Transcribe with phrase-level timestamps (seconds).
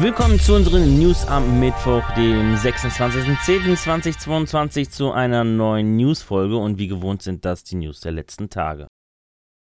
[0.00, 7.20] Willkommen zu unseren News am Mittwoch, dem 26.10.2022 zu einer neuen Newsfolge und wie gewohnt
[7.20, 8.86] sind das die News der letzten Tage.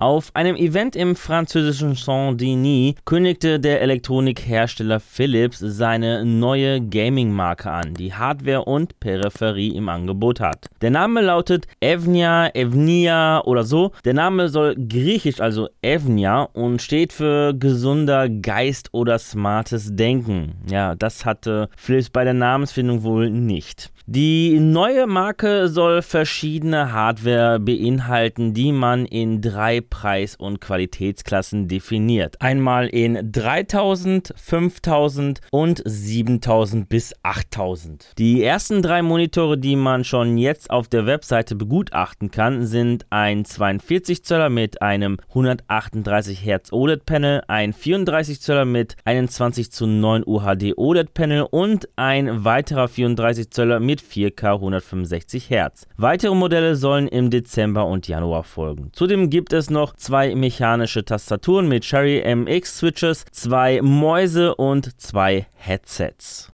[0.00, 8.14] Auf einem Event im französischen Saint-Denis kündigte der Elektronikhersteller Philips seine neue Gaming-Marke an, die
[8.14, 10.66] Hardware und Peripherie im Angebot hat.
[10.82, 13.90] Der Name lautet Evnia, Evnia oder so.
[14.04, 20.52] Der Name soll griechisch, also Evnia, und steht für gesunder Geist oder smartes Denken.
[20.70, 23.90] Ja, das hatte Philips bei der Namensfindung wohl nicht.
[24.10, 32.40] Die neue Marke soll verschiedene Hardware beinhalten, die man in drei Preis- und Qualitätsklassen definiert.
[32.40, 38.14] Einmal in 3000, 5000 und 7000 bis 8000.
[38.16, 43.44] Die ersten drei Monitore, die man schon jetzt auf der Webseite begutachten kann, sind ein
[43.44, 50.78] 42 Zöller mit einem 138 Hz OLED-Panel, ein 34 Zöller mit 21 zu 9 UHD
[50.78, 55.86] OLED-Panel und ein weiterer 34 Zöller mit 4K 165 Hz.
[55.96, 58.90] Weitere Modelle sollen im Dezember und Januar folgen.
[58.92, 65.46] Zudem gibt es noch zwei mechanische Tastaturen mit Cherry MX Switches, zwei Mäuse und zwei
[65.54, 66.52] Headsets.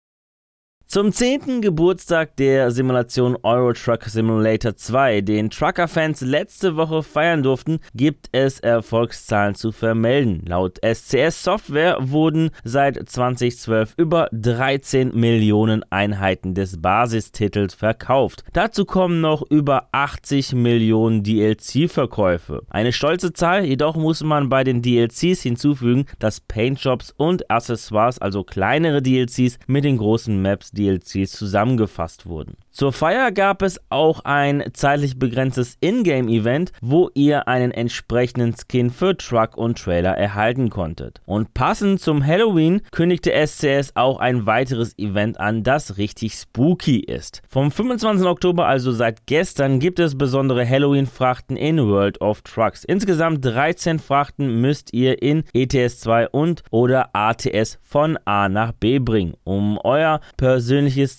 [0.94, 1.60] Zum 10.
[1.60, 8.60] Geburtstag der Simulation Euro Truck Simulator 2, den Trucker-Fans letzte Woche feiern durften, gibt es
[8.60, 10.44] Erfolgszahlen zu vermelden.
[10.46, 18.44] Laut SCS Software wurden seit 2012 über 13 Millionen Einheiten des Basistitels verkauft.
[18.52, 22.62] Dazu kommen noch über 80 Millionen DLC-Verkäufe.
[22.70, 28.44] Eine stolze Zahl, jedoch muss man bei den DLCs hinzufügen, dass Paintjobs und Accessoires, also
[28.44, 32.56] kleinere DLCs mit den großen Maps, die DLCs zusammengefasst wurden.
[32.70, 39.16] Zur Feier gab es auch ein zeitlich begrenztes Ingame-Event, wo ihr einen entsprechenden Skin für
[39.16, 41.20] Truck und Trailer erhalten konntet.
[41.24, 47.42] Und passend zum Halloween kündigte SCS auch ein weiteres Event an, das richtig spooky ist.
[47.48, 48.27] Vom 25.
[48.27, 52.83] Oktober, also seit gestern, gibt es besondere Halloween-Frachten in World of Trucks.
[52.83, 58.98] Insgesamt 13 Frachten müsst ihr in ETS 2 und oder ATS von A nach B
[58.98, 60.64] bringen, um euer persönliches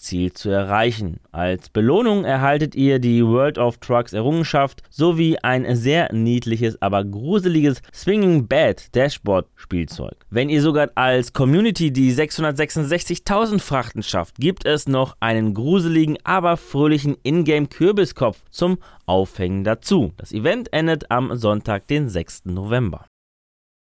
[0.01, 1.19] Ziel zu erreichen.
[1.31, 7.81] Als Belohnung erhaltet ihr die World of Trucks Errungenschaft sowie ein sehr niedliches, aber gruseliges
[7.93, 10.15] Swinging Bad Dashboard Spielzeug.
[10.29, 16.57] Wenn ihr sogar als Community die 666.000 Frachten schafft, gibt es noch einen gruseligen, aber
[16.57, 20.13] fröhlichen Ingame Kürbiskopf zum Aufhängen dazu.
[20.17, 22.45] Das Event endet am Sonntag, den 6.
[22.45, 23.05] November.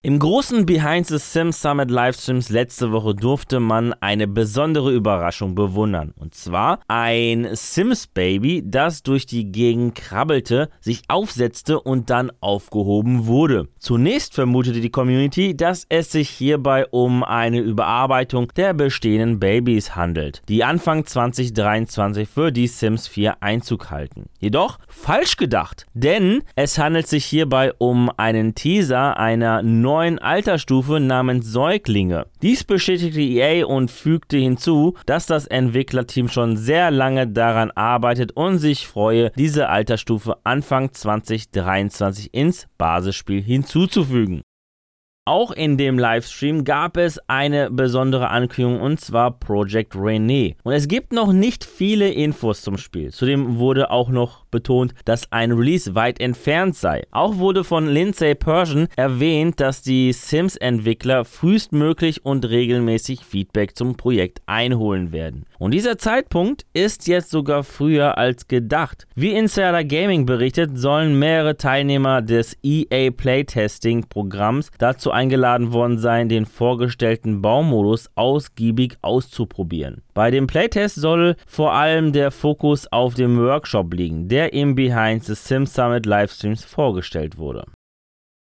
[0.06, 6.14] Im großen Behind the Sims Summit Livestreams letzte Woche durfte man eine besondere Überraschung bewundern.
[6.16, 13.26] Und zwar ein Sims Baby, das durch die Gegend krabbelte, sich aufsetzte und dann aufgehoben
[13.26, 13.66] wurde.
[13.80, 20.40] Zunächst vermutete die Community, dass es sich hierbei um eine Überarbeitung der bestehenden Babys handelt,
[20.48, 24.26] die Anfang 2023 für die Sims 4 Einzug halten.
[24.38, 31.00] Jedoch falsch gedacht, denn es handelt sich hierbei um einen Teaser einer neuen neuen Altersstufe
[31.00, 32.26] namens Säuglinge.
[32.42, 38.58] Dies bestätigte EA und fügte hinzu, dass das Entwicklerteam schon sehr lange daran arbeitet und
[38.58, 44.42] sich freue, diese Altersstufe Anfang 2023 ins Basisspiel hinzuzufügen.
[45.28, 50.54] Auch in dem Livestream gab es eine besondere Ankündigung und zwar Project René.
[50.62, 53.12] Und es gibt noch nicht viele Infos zum Spiel.
[53.12, 57.04] Zudem wurde auch noch betont, dass ein Release weit entfernt sei.
[57.10, 64.42] Auch wurde von Lindsay Persian erwähnt, dass die Sims-Entwickler frühestmöglich und regelmäßig Feedback zum Projekt
[64.46, 65.44] einholen werden.
[65.58, 69.06] Und dieser Zeitpunkt ist jetzt sogar früher als gedacht.
[69.14, 76.46] Wie Insider Gaming berichtet, sollen mehrere Teilnehmer des EA Playtesting-Programms dazu eingeladen worden sein, den
[76.46, 80.02] vorgestellten Baumodus ausgiebig auszuprobieren.
[80.14, 85.24] Bei dem Playtest soll vor allem der Fokus auf dem Workshop liegen, der im Behind
[85.24, 87.64] the Sim Summit Livestreams vorgestellt wurde.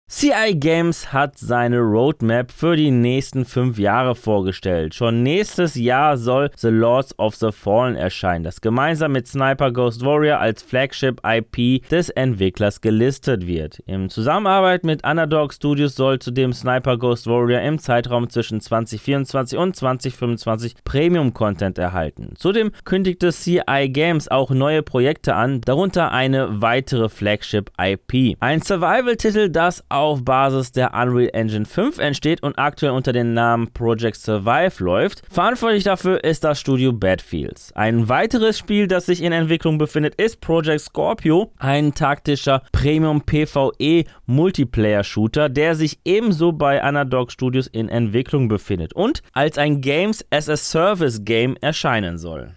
[0.08, 4.94] CI Games hat seine Roadmap für die nächsten fünf Jahre vorgestellt.
[4.94, 10.04] Schon nächstes Jahr soll The Lords of the Fallen erscheinen, das gemeinsam mit Sniper Ghost
[10.04, 13.80] Warrior als Flagship IP des Entwicklers gelistet wird.
[13.86, 19.74] In Zusammenarbeit mit Underdog Studios soll zudem Sniper Ghost Warrior im Zeitraum zwischen 2024 und
[19.74, 22.34] 2025 Premium Content erhalten.
[22.36, 28.36] Zudem kündigte CI Games auch neue Projekte an, darunter eine weitere Flagship IP.
[28.38, 33.72] Ein Survival-Titel, das auf Basis der Unreal Engine 5 entsteht und aktuell unter dem Namen
[33.72, 35.22] Project Survive läuft.
[35.30, 37.72] Verantwortlich dafür ist das Studio Battlefields.
[37.74, 44.04] Ein weiteres Spiel, das sich in Entwicklung befindet, ist Project Scorpio, ein taktischer Premium PvE
[44.26, 50.24] Multiplayer Shooter, der sich ebenso bei Anadog Studios in Entwicklung befindet und als ein Games
[50.30, 52.54] as a Service Game erscheinen soll.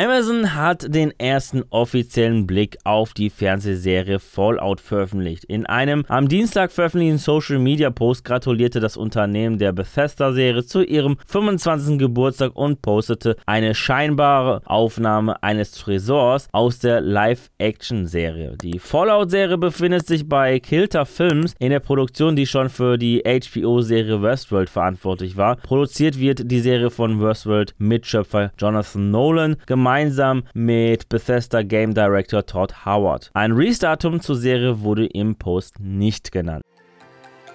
[0.00, 5.42] Amazon hat den ersten offiziellen Blick auf die Fernsehserie Fallout veröffentlicht.
[5.46, 11.16] In einem am Dienstag veröffentlichten Social Media Post gratulierte das Unternehmen der Bethesda-Serie zu ihrem
[11.26, 11.98] 25.
[11.98, 18.56] Geburtstag und postete eine scheinbare Aufnahme eines Tresors aus der Live-Action-Serie.
[18.62, 24.22] Die Fallout-Serie befindet sich bei Kilter Films in der Produktion, die schon für die HBO-Serie
[24.22, 25.56] Westworld verantwortlich war.
[25.56, 32.84] Produziert wird die Serie von Westworld-Mitschöpfer Jonathan Nolan, gemeinsam gemeinsam mit Bethesda Game Director Todd
[32.84, 33.30] Howard.
[33.32, 36.62] Ein Restartum zur Serie wurde im Post nicht genannt.